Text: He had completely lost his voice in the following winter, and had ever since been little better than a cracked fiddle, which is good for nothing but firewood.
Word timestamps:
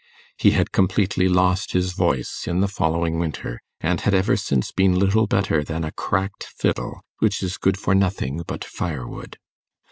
He 0.35 0.49
had 0.57 0.71
completely 0.71 1.27
lost 1.29 1.73
his 1.73 1.93
voice 1.93 2.45
in 2.47 2.59
the 2.59 2.67
following 2.67 3.19
winter, 3.19 3.61
and 3.79 4.01
had 4.01 4.15
ever 4.15 4.35
since 4.35 4.71
been 4.71 4.97
little 4.97 5.27
better 5.27 5.63
than 5.63 5.83
a 5.83 5.91
cracked 5.91 6.43
fiddle, 6.57 7.01
which 7.19 7.43
is 7.43 7.59
good 7.59 7.77
for 7.77 7.93
nothing 7.93 8.41
but 8.47 8.63
firewood. 8.63 9.37